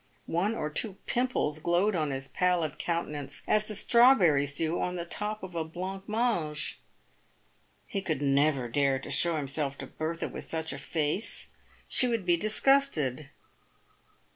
One 0.25 0.55
or 0.55 0.71
two 0.71 0.97
pimples 1.05 1.59
glowed 1.59 1.95
on 1.95 2.09
his 2.09 2.27
pallid 2.27 2.79
countenance 2.79 3.43
as 3.47 3.67
the 3.67 3.75
strawberries 3.75 4.55
do 4.55 4.81
on 4.81 4.95
the 4.95 5.05
top 5.05 5.43
of 5.43 5.53
a 5.53 5.63
blanc 5.63 6.09
mange. 6.09 6.79
He 7.85 8.01
could 8.01 8.19
never 8.19 8.67
dare 8.67 8.97
to 8.97 9.11
show 9.11 9.35
himself 9.37 9.77
to 9.77 9.85
Bertha 9.85 10.25
w 10.25 10.33
r 10.37 10.37
ith 10.39 10.45
such 10.45 10.73
a 10.73 10.79
face— 10.79 11.49
she 11.87 12.07
would 12.07 12.25
be 12.25 12.35
disgusted. 12.35 13.29